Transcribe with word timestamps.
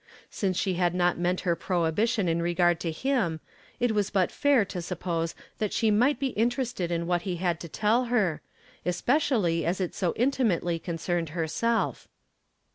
Since 0.31 0.57
she 0.57 0.73
had 0.81 0.95
not 0.95 1.19
meant 1.19 1.41
her 1.41 1.55
prohibition 1.55 2.27
in 2.27 2.41
regard 2.41 2.79
to 2.79 2.91
him, 2.91 3.39
it 3.79 3.91
was 3.91 4.09
but 4.09 4.31
fair 4.31 4.65
to 4.65 4.81
suppose 4.81 5.35
that 5.59 5.71
she 5.73 5.91
might 5.91 6.17
be 6.19 6.29
interested 6.29 6.89
in 6.89 7.05
what 7.05 7.21
he 7.21 7.35
had 7.35 7.59
to 7.59 7.69
tell 7.69 8.05
her, 8.05 8.41
especially 8.83 9.63
as 9.63 9.79
it 9.79 9.93
so 9.93 10.13
intimately 10.15 10.79
con 10.79 10.97
cerned 10.97 11.29
himself. 11.29 12.07